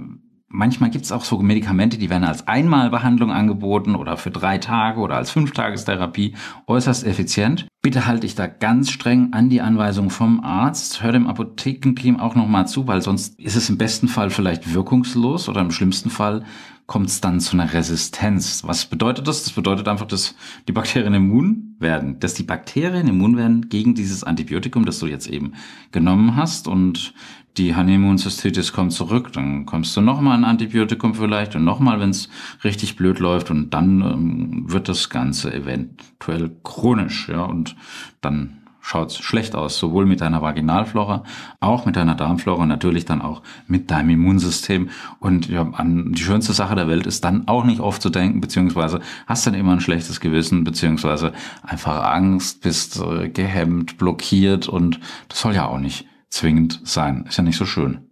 Manchmal 0.54 0.90
gibt 0.90 1.06
es 1.06 1.12
auch 1.12 1.25
so 1.25 1.38
Medikamente, 1.38 1.97
die 1.97 2.11
werden 2.11 2.25
als 2.25 2.47
Einmalbehandlung 2.47 3.32
angeboten 3.32 3.97
oder 3.97 4.18
für 4.18 4.30
drei 4.30 4.59
Tage 4.59 5.00
oder 5.00 5.16
als 5.16 5.30
Fünftagestherapie 5.30 6.35
äußerst 6.66 7.06
effizient. 7.06 7.66
Bitte 7.80 8.06
halte 8.06 8.26
ich 8.26 8.35
da 8.35 8.47
ganz 8.47 8.90
streng 8.90 9.32
an 9.32 9.49
die 9.49 9.62
Anweisung 9.62 10.11
vom 10.11 10.44
Arzt. 10.44 11.02
Hör 11.02 11.12
dem 11.12 11.26
Apothekenteam 11.26 12.21
auch 12.21 12.35
nochmal 12.35 12.68
zu, 12.68 12.87
weil 12.87 13.00
sonst 13.00 13.40
ist 13.40 13.56
es 13.56 13.71
im 13.71 13.78
besten 13.78 14.09
Fall 14.09 14.28
vielleicht 14.28 14.75
wirkungslos 14.75 15.49
oder 15.49 15.62
im 15.62 15.71
schlimmsten 15.71 16.11
Fall 16.11 16.44
kommt 16.87 17.09
es 17.09 17.23
dann 17.23 17.40
zu 17.40 17.56
einer 17.56 17.73
Resistenz. 17.73 18.64
Was 18.64 18.85
bedeutet 18.85 19.26
das? 19.26 19.44
Das 19.44 19.54
bedeutet 19.54 19.88
einfach, 19.88 20.06
dass 20.06 20.35
die 20.68 20.73
Bakterien 20.73 21.14
immun 21.14 21.76
werden, 21.78 22.21
dass 22.21 22.35
die 22.35 22.42
Bakterien 22.42 23.09
immun 23.09 23.38
werden 23.38 23.71
gegen 23.71 23.94
dieses 23.94 24.25
Antibiotikum, 24.25 24.85
das 24.85 24.99
du 24.99 25.06
jetzt 25.06 25.26
eben 25.26 25.54
genommen 25.90 26.37
hast 26.37 26.68
und 26.68 27.14
die 27.56 27.76
Honeymoon-Cystitis 27.76 28.73
kommt 28.73 28.92
zurück, 28.92 29.32
dann 29.32 29.66
kommst 29.66 29.97
du 29.97 30.00
nochmal 30.00 30.38
ein 30.38 30.44
Antibiotikum 30.44 31.14
vielleicht 31.14 31.54
und 31.54 31.64
nochmal, 31.64 32.00
wenn 32.00 32.11
es 32.11 32.28
richtig 32.64 32.97
blöd 32.97 33.18
läuft 33.18 33.50
und 33.50 33.71
dann 33.71 34.00
ähm, 34.00 34.64
wird 34.73 34.88
das 34.88 35.11
Ganze 35.11 35.52
eventuell 35.52 36.50
chronisch, 36.62 37.28
ja, 37.28 37.42
und 37.42 37.76
dann 38.21 38.62
schaut's 38.82 39.18
schlecht 39.18 39.54
aus, 39.54 39.78
sowohl 39.78 40.06
mit 40.06 40.21
deiner 40.21 40.42
Vaginalflora, 40.42 41.23
auch 41.61 41.87
mit 41.87 41.94
deiner 41.94 42.16
Darmflora 42.16 42.62
und 42.62 42.68
natürlich 42.68 43.04
dann 43.04 43.23
auch 43.23 43.42
mit 43.68 43.90
deinem 43.90 44.11
Immunsystem. 44.11 44.90
Und 45.21 45.49
ja, 45.49 45.62
an 45.73 46.12
die 46.12 46.23
schönste 46.23 46.52
Sache 46.52 46.75
der 46.75 46.88
Welt 46.88 47.06
ist 47.06 47.23
dann 47.23 47.47
auch 47.47 47.64
nicht 47.64 47.80
oft 47.80 48.02
zu 48.02 48.11
denken, 48.11 48.40
beziehungsweise 48.40 49.00
hast 49.26 49.47
dann 49.47 49.54
immer 49.54 49.73
ein 49.73 49.80
schlechtes 49.80 50.18
Gewissen, 50.21 50.64
beziehungsweise 50.64 51.32
einfach 51.62 52.02
Angst, 52.12 52.62
bist 52.62 53.00
äh, 53.00 53.28
gehemmt, 53.28 53.99
blockiert 53.99 54.68
und 54.68 54.99
das 55.28 55.40
soll 55.40 55.54
ja 55.54 55.66
auch 55.66 55.78
nicht 55.78 56.06
zwingend 56.32 56.80
sein. 56.84 57.26
Ist 57.28 57.36
ja 57.36 57.44
nicht 57.44 57.58
so 57.58 57.66
schön. 57.66 58.10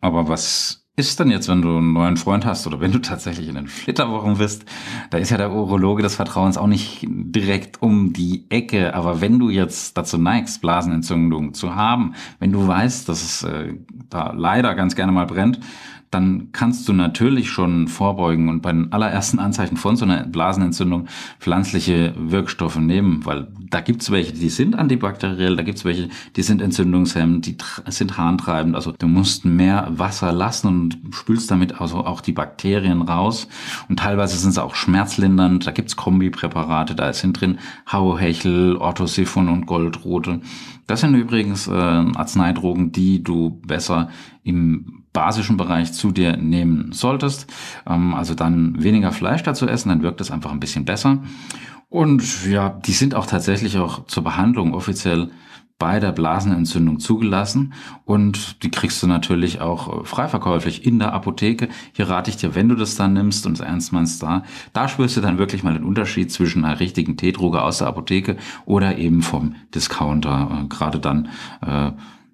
Aber 0.00 0.28
was 0.28 0.86
ist 0.98 1.20
denn 1.20 1.30
jetzt, 1.30 1.48
wenn 1.48 1.60
du 1.60 1.76
einen 1.76 1.92
neuen 1.92 2.16
Freund 2.16 2.46
hast 2.46 2.66
oder 2.66 2.80
wenn 2.80 2.92
du 2.92 3.00
tatsächlich 3.00 3.48
in 3.48 3.54
den 3.54 3.66
Flitterwochen 3.66 4.38
bist? 4.38 4.64
Da 5.10 5.18
ist 5.18 5.30
ja 5.30 5.36
der 5.36 5.52
Urologe 5.52 6.02
des 6.02 6.14
Vertrauens 6.14 6.56
auch 6.56 6.66
nicht 6.66 7.06
direkt 7.06 7.82
um 7.82 8.12
die 8.12 8.46
Ecke. 8.50 8.94
Aber 8.94 9.20
wenn 9.20 9.38
du 9.38 9.50
jetzt 9.50 9.96
dazu 9.98 10.16
neigst, 10.16 10.62
Blasenentzündung 10.62 11.52
zu 11.52 11.74
haben, 11.74 12.14
wenn 12.38 12.52
du 12.52 12.66
weißt, 12.66 13.08
dass 13.08 13.22
es 13.22 13.42
äh, 13.42 13.74
da 14.08 14.32
leider 14.32 14.74
ganz 14.74 14.96
gerne 14.96 15.12
mal 15.12 15.26
brennt, 15.26 15.60
dann 16.16 16.48
kannst 16.52 16.88
du 16.88 16.94
natürlich 16.94 17.50
schon 17.50 17.88
vorbeugen 17.88 18.48
und 18.48 18.62
bei 18.62 18.72
den 18.72 18.90
allerersten 18.90 19.38
Anzeichen 19.38 19.76
von 19.76 19.96
so 19.96 20.06
einer 20.06 20.24
Blasenentzündung 20.24 21.08
pflanzliche 21.40 22.14
Wirkstoffe 22.16 22.78
nehmen, 22.78 23.26
weil 23.26 23.48
da 23.68 23.82
gibt's 23.82 24.10
welche, 24.10 24.32
die 24.32 24.48
sind 24.48 24.78
antibakteriell, 24.78 25.56
da 25.56 25.62
gibt's 25.62 25.84
welche, 25.84 26.08
die 26.34 26.42
sind 26.42 26.62
entzündungshemmend, 26.62 27.44
die 27.44 27.58
sind 27.88 28.16
harntreibend. 28.16 28.74
Also 28.74 28.92
du 28.92 29.06
musst 29.06 29.44
mehr 29.44 29.88
Wasser 29.90 30.32
lassen 30.32 30.68
und 30.68 30.98
spülst 31.10 31.50
damit 31.50 31.82
also 31.82 31.98
auch 31.98 32.22
die 32.22 32.32
Bakterien 32.32 33.02
raus. 33.02 33.46
Und 33.90 33.98
teilweise 33.98 34.38
sind 34.38 34.52
sie 34.52 34.62
auch 34.62 34.74
schmerzlindernd. 34.74 35.66
Da 35.66 35.70
gibt's 35.70 35.96
Kombipräparate, 35.96 36.94
da 36.94 37.12
sind 37.12 37.38
drin 37.38 37.58
Hauhechel, 37.92 38.76
Orthosiphon 38.76 39.50
und 39.50 39.66
Goldrote. 39.66 40.40
Das 40.86 41.02
sind 41.02 41.14
übrigens 41.14 41.66
äh, 41.66 41.72
Arzneidrogen, 41.72 42.92
die 42.92 43.22
du 43.22 43.50
besser 43.66 44.08
im 44.44 45.02
basischen 45.16 45.56
Bereich 45.56 45.94
zu 45.94 46.12
dir 46.12 46.36
nehmen 46.36 46.92
solltest. 46.92 47.50
Ähm, 47.86 48.14
also 48.14 48.34
dann 48.34 48.82
weniger 48.82 49.12
Fleisch 49.12 49.42
dazu 49.42 49.66
essen, 49.66 49.88
dann 49.88 50.02
wirkt 50.02 50.20
es 50.20 50.30
einfach 50.30 50.52
ein 50.52 50.60
bisschen 50.60 50.84
besser. 50.84 51.22
Und 51.88 52.44
ja, 52.44 52.68
die 52.68 52.92
sind 52.92 53.14
auch 53.14 53.24
tatsächlich 53.24 53.78
auch 53.78 54.04
zur 54.04 54.24
Behandlung 54.24 54.74
offiziell 54.74 55.30
bei 55.78 56.00
der 56.00 56.12
Blasenentzündung 56.12 57.00
zugelassen 57.00 57.72
und 58.04 58.62
die 58.62 58.70
kriegst 58.70 59.02
du 59.02 59.06
natürlich 59.06 59.60
auch 59.62 60.02
äh, 60.02 60.04
freiverkäuflich 60.04 60.84
in 60.84 60.98
der 60.98 61.14
Apotheke. 61.14 61.68
Hier 61.92 62.10
rate 62.10 62.30
ich 62.30 62.36
dir, 62.36 62.54
wenn 62.54 62.68
du 62.68 62.74
das 62.74 62.96
dann 62.96 63.14
nimmst 63.14 63.46
und 63.46 63.54
es 63.54 63.60
ernst 63.60 63.92
meinst 63.92 64.22
da, 64.22 64.42
da 64.74 64.88
spürst 64.88 65.16
du 65.16 65.22
dann 65.22 65.38
wirklich 65.38 65.62
mal 65.62 65.74
den 65.74 65.84
Unterschied 65.84 66.30
zwischen 66.30 66.64
einer 66.64 66.80
richtigen 66.80 67.16
Teedroge 67.16 67.62
aus 67.62 67.78
der 67.78 67.88
Apotheke 67.88 68.36
oder 68.66 68.98
eben 68.98 69.22
vom 69.22 69.54
Discounter, 69.74 70.62
äh, 70.64 70.68
gerade 70.68 70.98
dann, 70.98 71.28
äh, 71.62 71.92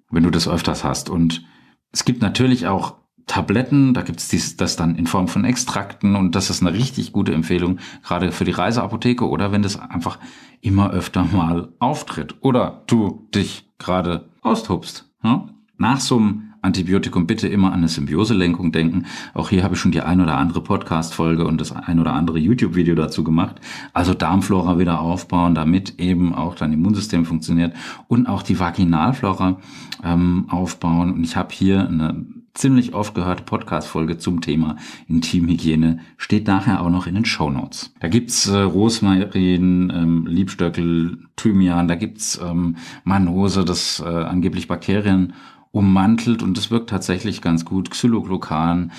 wenn 0.09 0.23
du 0.23 0.29
das 0.29 0.49
öfters 0.49 0.83
hast. 0.83 1.09
Und 1.09 1.45
es 1.93 2.03
gibt 2.03 2.21
natürlich 2.21 2.67
auch 2.67 2.95
Tabletten, 3.25 3.93
da 3.93 4.01
gibt 4.01 4.19
es 4.19 4.57
das 4.57 4.75
dann 4.75 4.95
in 4.95 5.07
Form 5.07 5.29
von 5.29 5.45
Extrakten 5.45 6.17
und 6.17 6.35
das 6.35 6.49
ist 6.49 6.61
eine 6.61 6.73
richtig 6.73 7.13
gute 7.13 7.33
Empfehlung, 7.33 7.79
gerade 8.03 8.33
für 8.33 8.43
die 8.43 8.51
Reiseapotheke 8.51 9.29
oder 9.29 9.53
wenn 9.53 9.61
das 9.61 9.79
einfach 9.79 10.19
immer 10.59 10.91
öfter 10.91 11.23
mal 11.23 11.69
auftritt 11.79 12.35
oder 12.41 12.83
du 12.87 13.29
dich 13.33 13.69
gerade 13.77 14.29
austobst. 14.41 15.09
Ja? 15.23 15.47
Nach 15.77 16.01
so 16.01 16.17
einem 16.17 16.52
Antibiotikum 16.63 17.27
bitte 17.27 17.47
immer 17.47 17.67
an 17.67 17.79
eine 17.79 17.87
Symbioselenkung 17.87 18.71
denken. 18.71 19.05
Auch 19.33 19.49
hier 19.49 19.63
habe 19.63 19.75
ich 19.75 19.81
schon 19.81 19.91
die 19.91 20.01
ein 20.01 20.21
oder 20.21 20.37
andere 20.37 20.61
Podcast-Folge 20.61 21.45
und 21.45 21.59
das 21.59 21.71
ein 21.71 21.99
oder 21.99 22.13
andere 22.13 22.39
YouTube-Video 22.39 22.95
dazu 22.95 23.23
gemacht. 23.23 23.57
Also 23.93 24.13
Darmflora 24.13 24.79
wieder 24.79 25.01
aufbauen, 25.01 25.55
damit 25.55 25.99
eben 25.99 26.33
auch 26.33 26.55
dein 26.55 26.73
Immunsystem 26.73 27.25
funktioniert 27.25 27.75
und 28.07 28.27
auch 28.27 28.43
die 28.43 28.59
Vaginalflora 28.59 29.59
ähm, 30.03 30.45
aufbauen. 30.49 31.13
Und 31.13 31.23
ich 31.23 31.35
habe 31.35 31.53
hier 31.53 31.87
eine 31.87 32.25
ziemlich 32.53 32.93
oft 32.93 33.15
gehörte 33.15 33.43
Podcast-Folge 33.43 34.17
zum 34.17 34.41
Thema 34.41 34.77
Intimhygiene 35.07 35.99
steht 36.17 36.47
nachher 36.47 36.81
auch 36.81 36.89
noch 36.89 37.07
in 37.07 37.15
den 37.15 37.25
Show 37.25 37.49
Notes. 37.49 37.93
Da 37.99 38.07
gibt's 38.07 38.47
äh, 38.47 38.57
Rosmarin, 38.57 39.91
ähm, 39.93 40.25
Liebstöckel, 40.27 41.25
Thymian, 41.35 41.87
da 41.87 41.95
gibt's 41.95 42.39
ähm, 42.43 42.77
Manose, 43.03 43.65
das 43.65 44.01
äh, 44.05 44.07
angeblich 44.07 44.67
Bakterien 44.67 45.33
ummantelt 45.73 46.43
und 46.43 46.55
das 46.55 46.71
wirkt 46.71 46.89
tatsächlich 46.89 47.41
ganz 47.41 47.65
gut. 47.65 47.89
Xyloglucan, 47.89 48.91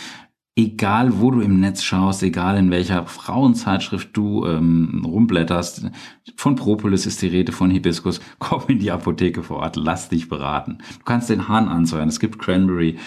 egal 0.57 1.21
wo 1.21 1.31
du 1.31 1.41
im 1.41 1.61
Netz 1.61 1.83
schaust, 1.83 2.23
egal 2.23 2.59
in 2.59 2.71
welcher 2.71 3.07
Frauenzeitschrift 3.07 4.15
du 4.17 4.45
ähm, 4.45 5.03
rumblätterst, 5.07 5.91
von 6.37 6.57
Propolis 6.57 7.07
ist 7.07 7.23
die 7.23 7.29
Rede, 7.29 7.53
von 7.53 7.71
Hibiskus, 7.71 8.21
komm 8.39 8.65
in 8.69 8.81
die 8.81 8.91
Apotheke 8.91 9.43
vor 9.43 9.59
Ort, 9.59 9.77
lass 9.77 10.09
dich 10.09 10.29
beraten. 10.29 10.79
Du 10.99 11.05
kannst 11.05 11.31
den 11.31 11.49
Hahn 11.49 11.69
ansäuern, 11.69 12.09
es 12.09 12.21
gibt 12.21 12.39
Cranberry, 12.39 12.99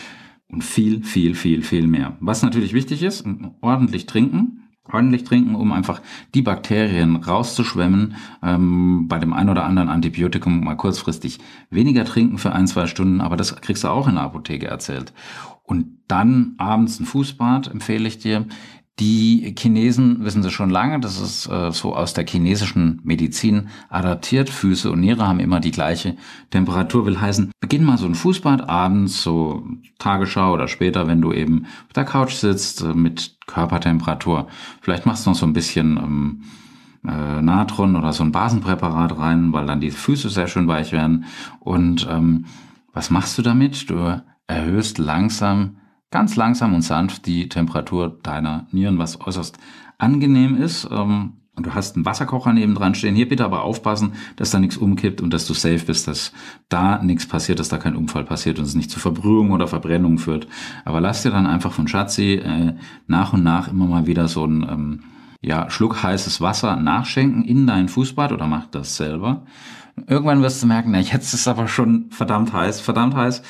und 0.49 0.63
viel, 0.63 1.03
viel, 1.03 1.35
viel, 1.35 1.61
viel 1.61 1.87
mehr. 1.87 2.15
Was 2.19 2.41
natürlich 2.41 2.73
wichtig 2.73 3.03
ist, 3.03 3.25
ordentlich 3.61 4.05
trinken. 4.05 4.66
Ordentlich 4.91 5.23
trinken, 5.23 5.55
um 5.55 5.71
einfach 5.71 6.01
die 6.33 6.41
Bakterien 6.41 7.17
rauszuschwemmen. 7.17 8.15
Ähm, 8.43 9.07
bei 9.07 9.19
dem 9.19 9.33
ein 9.33 9.49
oder 9.49 9.65
anderen 9.65 9.89
Antibiotikum 9.89 10.63
mal 10.63 10.75
kurzfristig 10.75 11.39
weniger 11.69 12.05
trinken 12.05 12.37
für 12.37 12.53
ein, 12.53 12.67
zwei 12.67 12.87
Stunden, 12.87 13.21
aber 13.21 13.37
das 13.37 13.55
kriegst 13.61 13.83
du 13.83 13.89
auch 13.89 14.07
in 14.07 14.15
der 14.15 14.23
Apotheke 14.23 14.67
erzählt. 14.67 15.13
Und 15.63 15.99
dann 16.07 16.55
abends 16.57 16.99
ein 16.99 17.05
Fußbad 17.05 17.67
empfehle 17.67 18.07
ich 18.07 18.19
dir. 18.19 18.45
Die 18.99 19.53
Chinesen 19.55 20.23
wissen 20.23 20.41
sie 20.41 20.49
schon 20.49 20.71
lange, 20.71 20.99
das 20.99 21.21
ist 21.21 21.45
äh, 21.47 21.71
so 21.71 21.95
aus 21.95 22.15
der 22.15 22.25
chinesischen 22.25 22.99
Medizin 23.03 23.67
adaptiert. 23.89 24.49
Füße 24.49 24.91
und 24.91 25.01
Niere 25.01 25.27
haben 25.27 25.39
immer 25.39 25.59
die 25.59 25.69
gleiche 25.69 26.17
Temperatur. 26.49 27.05
Will 27.05 27.21
heißen, 27.21 27.51
beginn 27.59 27.83
mal 27.83 27.99
so 27.99 28.07
ein 28.07 28.15
Fußbad 28.15 28.67
abends, 28.67 29.21
so 29.21 29.63
Tagesschau 29.99 30.51
oder 30.51 30.67
später, 30.67 31.07
wenn 31.07 31.21
du 31.21 31.31
eben 31.31 31.65
auf 31.85 31.93
der 31.93 32.05
Couch 32.05 32.33
sitzt 32.33 32.81
äh, 32.81 32.95
mit 32.95 33.37
Körpertemperatur. 33.45 34.47
Vielleicht 34.81 35.05
machst 35.05 35.27
du 35.27 35.29
noch 35.29 35.37
so 35.37 35.45
ein 35.45 35.53
bisschen 35.53 35.97
ähm, 35.97 36.43
äh, 37.07 37.41
Natron 37.43 37.95
oder 37.95 38.13
so 38.13 38.23
ein 38.23 38.31
Basenpräparat 38.31 39.19
rein, 39.19 39.53
weil 39.53 39.67
dann 39.67 39.79
die 39.79 39.91
Füße 39.91 40.29
sehr 40.29 40.47
schön 40.47 40.67
weich 40.67 40.91
werden. 40.91 41.25
Und 41.59 42.07
ähm, 42.09 42.45
was 42.93 43.11
machst 43.11 43.37
du 43.37 43.43
damit? 43.43 43.91
Du 43.91 44.23
erhöhst 44.47 44.97
langsam 44.97 45.77
ganz 46.11 46.35
langsam 46.35 46.73
und 46.73 46.81
sanft 46.81 47.25
die 47.25 47.49
Temperatur 47.49 48.19
deiner 48.23 48.67
Nieren, 48.71 48.97
was 48.97 49.19
äußerst 49.19 49.57
angenehm 49.97 50.55
ist. 50.55 50.87
Ähm, 50.91 51.33
und 51.57 51.65
du 51.65 51.73
hast 51.73 51.95
einen 51.95 52.05
Wasserkocher 52.05 52.53
neben 52.53 52.75
dran 52.75 52.93
stehen. 52.93 53.15
Hier 53.15 53.27
bitte 53.27 53.43
aber 53.43 53.63
aufpassen, 53.63 54.13
dass 54.35 54.51
da 54.51 54.59
nichts 54.59 54.77
umkippt 54.77 55.21
und 55.21 55.33
dass 55.33 55.47
du 55.47 55.55
safe 55.55 55.85
bist, 55.85 56.07
dass 56.07 56.31
da 56.69 57.01
nichts 57.01 57.27
passiert, 57.27 57.59
dass 57.59 57.67
da 57.67 57.79
kein 57.79 57.95
Unfall 57.95 58.23
passiert 58.25 58.59
und 58.59 58.65
es 58.65 58.75
nicht 58.75 58.91
zu 58.91 58.99
Verbrühung 58.99 59.49
oder 59.49 59.67
Verbrennung 59.67 60.19
führt. 60.19 60.47
Aber 60.85 61.01
lass 61.01 61.23
dir 61.23 61.31
dann 61.31 61.47
einfach 61.47 61.71
von 61.71 61.87
Schatzi 61.87 62.35
äh, 62.35 62.75
nach 63.07 63.33
und 63.33 63.43
nach 63.43 63.69
immer 63.69 63.87
mal 63.87 64.05
wieder 64.05 64.27
so 64.27 64.45
ein 64.45 64.67
ähm, 64.69 64.99
ja, 65.41 65.67
Schluck 65.71 66.03
heißes 66.03 66.41
Wasser 66.41 66.75
nachschenken 66.75 67.43
in 67.43 67.65
dein 67.65 67.89
Fußbad 67.89 68.31
oder 68.31 68.45
mach 68.45 68.67
das 68.67 68.95
selber. 68.95 69.43
Irgendwann 70.05 70.43
wirst 70.43 70.61
du 70.61 70.67
merken, 70.67 70.91
na, 70.91 70.99
jetzt 70.99 71.33
ist 71.33 71.41
es 71.41 71.47
aber 71.47 71.67
schon 71.67 72.11
verdammt 72.11 72.53
heiß, 72.53 72.81
verdammt 72.81 73.15
heiß. 73.15 73.41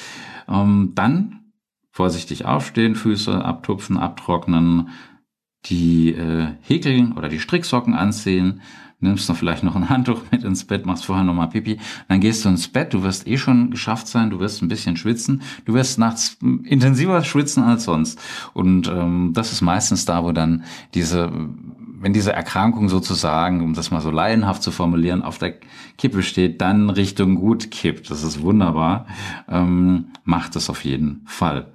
Ähm, 0.47 0.93
dann 0.95 1.39
vorsichtig 1.97 2.45
aufstehen, 2.45 2.93
Füße 2.93 3.43
abtupfen, 3.43 3.97
abtrocknen, 3.97 4.89
die 5.65 6.13
äh, 6.13 6.49
Häkeln 6.61 7.13
oder 7.13 7.27
die 7.27 7.39
Stricksocken 7.39 7.95
anziehen, 7.95 8.61
nimmst 8.99 9.27
noch 9.27 9.35
vielleicht 9.35 9.63
noch 9.63 9.75
ein 9.75 9.89
Handtuch 9.89 10.21
mit 10.31 10.43
ins 10.43 10.65
Bett, 10.65 10.85
machst 10.85 11.05
vorher 11.05 11.25
nochmal 11.25 11.49
Pipi, 11.49 11.79
dann 12.07 12.19
gehst 12.19 12.45
du 12.45 12.49
ins 12.49 12.67
Bett, 12.67 12.93
du 12.93 13.01
wirst 13.01 13.27
eh 13.27 13.39
schon 13.39 13.71
geschafft 13.71 14.07
sein, 14.07 14.29
du 14.29 14.39
wirst 14.39 14.61
ein 14.61 14.67
bisschen 14.67 14.95
schwitzen, 14.95 15.41
du 15.65 15.73
wirst 15.73 15.97
nachts 15.97 16.37
intensiver 16.65 17.23
schwitzen 17.23 17.63
als 17.63 17.85
sonst. 17.85 18.19
Und 18.53 18.87
ähm, 18.87 19.31
das 19.33 19.51
ist 19.51 19.61
meistens 19.61 20.05
da, 20.05 20.23
wo 20.23 20.31
dann 20.31 20.65
diese, 20.93 21.31
wenn 21.99 22.13
diese 22.13 22.31
Erkrankung 22.31 22.89
sozusagen, 22.89 23.63
um 23.63 23.73
das 23.73 23.89
mal 23.89 24.01
so 24.01 24.11
laienhaft 24.11 24.61
zu 24.61 24.69
formulieren, 24.69 25.23
auf 25.23 25.39
der 25.39 25.55
Kippe 25.97 26.21
steht, 26.21 26.61
dann 26.61 26.91
Richtung 26.91 27.33
gut 27.33 27.71
kippt. 27.71 28.11
Das 28.11 28.21
ist 28.21 28.43
wunderbar. 28.43 29.07
Ähm, 29.49 30.09
macht 30.25 30.55
es 30.55 30.69
auf 30.69 30.85
jeden 30.85 31.23
Fall. 31.25 31.71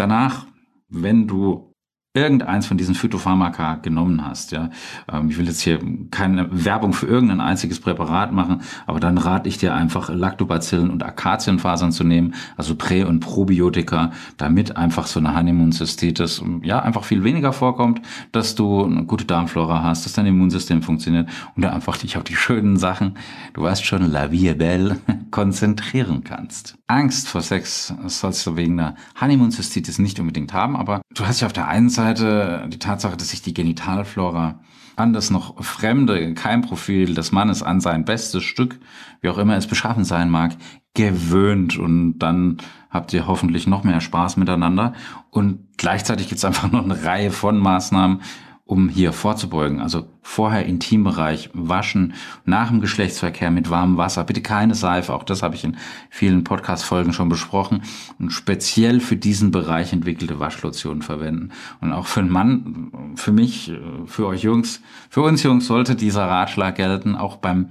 Danach, 0.00 0.46
wenn 0.88 1.26
du 1.26 1.69
irgendeins 2.12 2.66
von 2.66 2.76
diesen 2.76 2.96
Phytopharmaka 2.96 3.76
genommen 3.76 4.26
hast. 4.26 4.50
Ja, 4.50 4.70
ähm, 5.12 5.30
ich 5.30 5.38
will 5.38 5.46
jetzt 5.46 5.60
hier 5.60 5.78
keine 6.10 6.48
Werbung 6.50 6.92
für 6.92 7.06
irgendein 7.06 7.40
einziges 7.40 7.78
Präparat 7.78 8.32
machen, 8.32 8.62
aber 8.88 8.98
dann 8.98 9.16
rate 9.16 9.48
ich 9.48 9.58
dir 9.58 9.74
einfach 9.74 10.08
Lactobacillen 10.12 10.90
und 10.90 11.04
Akazienfasern 11.04 11.92
zu 11.92 12.02
nehmen, 12.02 12.34
also 12.56 12.74
Prä- 12.74 13.04
und 13.04 13.20
Probiotika, 13.20 14.10
damit 14.38 14.76
einfach 14.76 15.06
so 15.06 15.20
eine 15.20 15.36
Honeymoon-Cystitis 15.36 16.42
ja 16.62 16.80
einfach 16.80 17.04
viel 17.04 17.22
weniger 17.22 17.52
vorkommt, 17.52 18.02
dass 18.32 18.56
du 18.56 18.84
eine 18.84 19.04
gute 19.04 19.24
Darmflora 19.24 19.84
hast, 19.84 20.04
dass 20.04 20.14
dein 20.14 20.26
Immunsystem 20.26 20.82
funktioniert 20.82 21.28
und 21.54 21.62
du 21.62 21.72
einfach 21.72 21.96
dich 21.96 22.16
auf 22.16 22.24
die 22.24 22.34
schönen 22.34 22.76
Sachen, 22.76 23.14
du 23.52 23.62
weißt 23.62 23.84
schon, 23.84 24.10
la 24.10 24.32
vie 24.32 24.52
belle, 24.54 24.98
konzentrieren 25.30 26.24
kannst. 26.24 26.76
Angst 26.88 27.28
vor 27.28 27.42
Sex 27.42 27.94
sollst 28.06 28.44
du 28.48 28.56
wegen 28.56 28.80
einer 28.80 28.96
Honeymoon-Cystitis 29.20 30.00
nicht 30.00 30.18
unbedingt 30.18 30.52
haben, 30.52 30.74
aber 30.74 31.02
du 31.14 31.24
hast 31.24 31.40
ja 31.40 31.46
auf 31.46 31.52
der 31.52 31.68
einen 31.68 31.88
Seite 31.88 31.99
Seite 32.00 32.66
die 32.68 32.78
Tatsache, 32.78 33.16
dass 33.16 33.28
sich 33.28 33.42
die 33.42 33.52
Genitalflora 33.52 34.60
an 34.96 35.12
das 35.12 35.30
noch 35.30 35.62
fremde 35.62 36.32
Keimprofil 36.34 37.14
des 37.14 37.30
Mannes 37.30 37.62
an 37.62 37.80
sein 37.80 38.06
bestes 38.06 38.42
Stück, 38.42 38.80
wie 39.20 39.28
auch 39.28 39.36
immer 39.36 39.56
es 39.56 39.66
beschaffen 39.66 40.04
sein 40.04 40.30
mag, 40.30 40.56
gewöhnt. 40.94 41.78
Und 41.78 42.18
dann 42.18 42.56
habt 42.90 43.12
ihr 43.12 43.26
hoffentlich 43.26 43.66
noch 43.66 43.84
mehr 43.84 44.00
Spaß 44.00 44.38
miteinander. 44.38 44.94
Und 45.30 45.68
gleichzeitig 45.76 46.28
gibt 46.28 46.38
es 46.38 46.44
einfach 46.44 46.70
noch 46.70 46.84
eine 46.84 47.04
Reihe 47.04 47.30
von 47.30 47.58
Maßnahmen, 47.58 48.22
um 48.70 48.88
hier 48.88 49.12
vorzubeugen. 49.12 49.80
Also 49.80 50.06
vorher 50.22 50.64
Intimbereich 50.64 51.50
waschen, 51.52 52.14
nach 52.44 52.68
dem 52.68 52.80
Geschlechtsverkehr 52.80 53.50
mit 53.50 53.68
warmem 53.68 53.96
Wasser, 53.96 54.22
bitte 54.22 54.42
keine 54.42 54.76
Seife, 54.76 55.12
auch 55.12 55.24
das 55.24 55.42
habe 55.42 55.56
ich 55.56 55.64
in 55.64 55.76
vielen 56.08 56.44
Podcast-Folgen 56.44 57.12
schon 57.12 57.28
besprochen, 57.28 57.82
und 58.20 58.30
speziell 58.30 59.00
für 59.00 59.16
diesen 59.16 59.50
Bereich 59.50 59.92
entwickelte 59.92 60.38
Waschlotionen 60.38 61.02
verwenden. 61.02 61.50
Und 61.80 61.92
auch 61.92 62.06
für 62.06 62.20
einen 62.20 62.30
Mann, 62.30 62.92
für 63.16 63.32
mich, 63.32 63.72
für 64.06 64.28
euch 64.28 64.44
Jungs, 64.44 64.80
für 65.08 65.22
uns 65.22 65.42
Jungs 65.42 65.66
sollte 65.66 65.96
dieser 65.96 66.26
Ratschlag 66.28 66.76
gelten, 66.76 67.16
auch 67.16 67.38
beim 67.38 67.70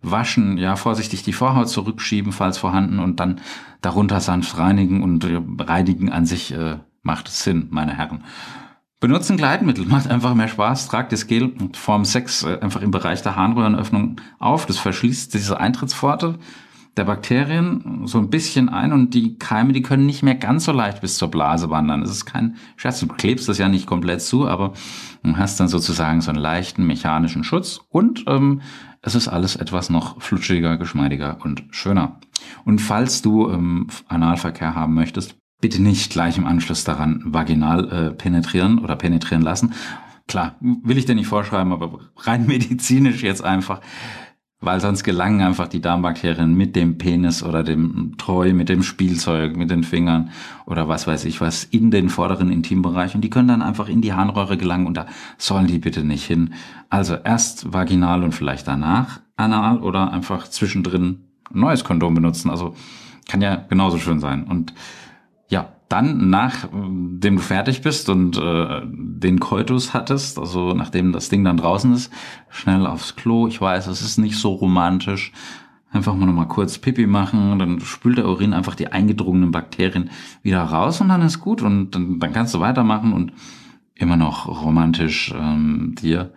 Waschen, 0.00 0.58
ja, 0.58 0.76
vorsichtig 0.76 1.24
die 1.24 1.32
Vorhaut 1.32 1.68
zurückschieben, 1.68 2.30
falls 2.30 2.56
vorhanden, 2.56 3.00
und 3.00 3.18
dann 3.18 3.40
darunter 3.80 4.20
sanft 4.20 4.56
reinigen 4.58 5.02
und 5.02 5.26
reinigen 5.58 6.12
an 6.12 6.24
sich 6.24 6.54
äh, 6.54 6.76
macht 7.02 7.26
es 7.26 7.42
Sinn, 7.42 7.66
meine 7.70 7.96
Herren. 7.96 8.22
Benutzen 9.00 9.36
Gleitmittel, 9.36 9.84
macht 9.88 10.08
einfach 10.08 10.34
mehr 10.34 10.48
Spaß. 10.48 10.88
Tragt 10.88 11.12
das 11.12 11.26
Gel 11.26 11.52
Form 11.74 12.04
6 12.04 12.44
äh, 12.44 12.58
einfach 12.60 12.82
im 12.82 12.90
Bereich 12.90 13.22
der 13.22 13.36
Harnröhrenöffnung 13.36 14.20
auf. 14.38 14.66
Das 14.66 14.78
verschließt 14.78 15.34
diese 15.34 15.58
Eintrittspforte 15.60 16.38
der 16.96 17.04
Bakterien 17.04 18.06
so 18.06 18.18
ein 18.18 18.30
bisschen 18.30 18.68
ein 18.70 18.92
und 18.92 19.12
die 19.12 19.36
Keime, 19.38 19.72
die 19.72 19.82
können 19.82 20.06
nicht 20.06 20.22
mehr 20.22 20.34
ganz 20.34 20.64
so 20.64 20.72
leicht 20.72 21.02
bis 21.02 21.18
zur 21.18 21.30
Blase 21.30 21.68
wandern. 21.68 22.02
Es 22.02 22.10
ist 22.10 22.24
kein 22.24 22.56
Scherz, 22.76 23.00
du 23.00 23.06
klebst 23.06 23.48
das 23.48 23.58
ja 23.58 23.68
nicht 23.68 23.86
komplett 23.86 24.22
zu, 24.22 24.48
aber 24.48 24.72
du 25.22 25.36
hast 25.36 25.60
dann 25.60 25.68
sozusagen 25.68 26.22
so 26.22 26.30
einen 26.30 26.40
leichten 26.40 26.86
mechanischen 26.86 27.44
Schutz 27.44 27.80
und 27.90 28.24
ähm, 28.26 28.62
es 29.02 29.14
ist 29.14 29.28
alles 29.28 29.56
etwas 29.56 29.90
noch 29.90 30.22
flutschiger, 30.22 30.78
geschmeidiger 30.78 31.38
und 31.44 31.64
schöner. 31.70 32.18
Und 32.64 32.80
falls 32.80 33.20
du 33.20 33.50
ähm, 33.50 33.88
Analverkehr 34.08 34.74
haben 34.74 34.94
möchtest, 34.94 35.36
bitte 35.66 35.82
nicht 35.82 36.12
gleich 36.12 36.38
im 36.38 36.46
Anschluss 36.46 36.84
daran 36.84 37.22
vaginal 37.24 37.90
äh, 37.90 38.10
penetrieren 38.12 38.78
oder 38.78 38.94
penetrieren 38.94 39.42
lassen. 39.42 39.72
Klar, 40.28 40.54
will 40.60 40.96
ich 40.96 41.06
dir 41.06 41.16
nicht 41.16 41.26
vorschreiben, 41.26 41.72
aber 41.72 41.98
rein 42.18 42.46
medizinisch 42.46 43.24
jetzt 43.24 43.42
einfach, 43.42 43.80
weil 44.60 44.80
sonst 44.80 45.02
gelangen 45.02 45.40
einfach 45.40 45.66
die 45.66 45.80
Darmbakterien 45.80 46.54
mit 46.54 46.76
dem 46.76 46.98
Penis 46.98 47.42
oder 47.42 47.64
dem 47.64 48.14
Treu, 48.16 48.52
mit 48.52 48.68
dem 48.68 48.84
Spielzeug, 48.84 49.56
mit 49.56 49.72
den 49.72 49.82
Fingern 49.82 50.30
oder 50.66 50.86
was 50.86 51.08
weiß 51.08 51.24
ich 51.24 51.40
was 51.40 51.64
in 51.64 51.90
den 51.90 52.10
vorderen 52.10 52.52
Intimbereich 52.52 53.16
und 53.16 53.22
die 53.22 53.30
können 53.30 53.48
dann 53.48 53.62
einfach 53.62 53.88
in 53.88 54.02
die 54.02 54.12
Harnröhre 54.12 54.56
gelangen 54.56 54.86
und 54.86 54.96
da 54.96 55.06
sollen 55.36 55.66
die 55.66 55.80
bitte 55.80 56.04
nicht 56.04 56.24
hin. 56.24 56.54
Also 56.90 57.16
erst 57.16 57.72
vaginal 57.72 58.22
und 58.22 58.36
vielleicht 58.36 58.68
danach 58.68 59.20
anal 59.34 59.78
oder 59.78 60.12
einfach 60.12 60.46
zwischendrin 60.46 61.24
ein 61.52 61.58
neues 61.58 61.82
Kondom 61.82 62.14
benutzen. 62.14 62.50
Also 62.50 62.76
kann 63.28 63.42
ja 63.42 63.56
genauso 63.56 63.98
schön 63.98 64.20
sein 64.20 64.44
und 64.44 64.72
dann, 65.88 66.30
nachdem 66.30 67.20
du 67.20 67.38
fertig 67.38 67.82
bist 67.82 68.08
und 68.08 68.36
äh, 68.36 68.82
den 68.84 69.38
Koitus 69.38 69.94
hattest, 69.94 70.38
also 70.38 70.72
nachdem 70.74 71.12
das 71.12 71.28
Ding 71.28 71.44
dann 71.44 71.56
draußen 71.56 71.92
ist, 71.92 72.12
schnell 72.48 72.86
aufs 72.86 73.14
Klo. 73.14 73.46
Ich 73.46 73.60
weiß, 73.60 73.86
es 73.86 74.02
ist 74.02 74.18
nicht 74.18 74.36
so 74.36 74.52
romantisch. 74.52 75.32
Einfach 75.92 76.14
mal 76.14 76.26
nochmal 76.26 76.48
kurz 76.48 76.78
Pipi 76.78 77.06
machen, 77.06 77.58
dann 77.58 77.80
spült 77.80 78.18
der 78.18 78.26
Urin 78.26 78.52
einfach 78.52 78.74
die 78.74 78.88
eingedrungenen 78.88 79.52
Bakterien 79.52 80.10
wieder 80.42 80.62
raus 80.62 81.00
und 81.00 81.08
dann 81.08 81.22
ist 81.22 81.40
gut 81.40 81.62
und 81.62 81.92
dann, 81.92 82.18
dann 82.18 82.32
kannst 82.32 82.54
du 82.54 82.60
weitermachen 82.60 83.12
und 83.12 83.32
immer 83.94 84.16
noch 84.16 84.48
romantisch 84.48 85.32
ähm, 85.34 85.94
dir 85.96 86.32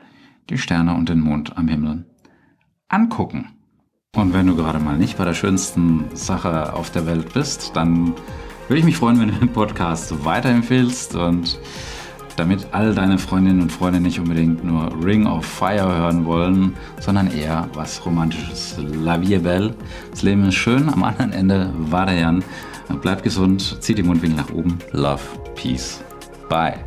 die 0.49 0.59
Sterne 0.59 0.93
und 0.93 1.09
den 1.09 1.19
Mond 1.19 1.57
am 1.57 1.67
Himmel 1.67 2.05
angucken. 2.87 3.49
Und 4.15 4.33
wenn 4.33 4.47
du 4.47 4.55
gerade 4.55 4.79
mal 4.79 4.97
nicht 4.97 5.17
bei 5.17 5.25
der 5.25 5.33
schönsten 5.33 6.05
Sache 6.13 6.73
auf 6.73 6.89
der 6.91 7.05
Welt 7.05 7.33
bist, 7.33 7.75
dann 7.75 8.13
würde 8.69 8.79
ich 8.79 8.85
mich 8.85 8.97
freuen, 8.97 9.19
wenn 9.19 9.29
du 9.29 9.35
den 9.35 9.51
Podcast 9.51 10.23
weiterempfehlst 10.23 11.15
und 11.15 11.59
damit 12.35 12.67
all 12.71 12.93
deine 12.93 13.17
Freundinnen 13.17 13.61
und 13.61 13.71
Freunde 13.71 13.99
nicht 13.99 14.19
unbedingt 14.19 14.63
nur 14.63 14.91
Ring 15.03 15.25
of 15.25 15.43
Fire 15.43 15.91
hören 15.97 16.23
wollen, 16.25 16.75
sondern 16.99 17.31
eher 17.31 17.67
was 17.73 18.05
Romantisches. 18.05 18.77
La 19.03 19.19
vie 19.19 19.39
belle. 19.39 19.75
Das 20.11 20.21
Leben 20.21 20.47
ist 20.47 20.55
schön. 20.55 20.87
Am 20.87 21.03
anderen 21.03 21.33
Ende 21.33 21.73
war 21.75 22.05
der 22.05 22.19
Jan. 22.19 22.43
Bleib 23.01 23.23
gesund, 23.23 23.77
zieht 23.81 23.97
die 23.97 24.03
Mundwinkel 24.03 24.37
nach 24.37 24.53
oben. 24.53 24.77
Love, 24.91 25.21
Peace. 25.55 26.01
Bye. 26.47 26.77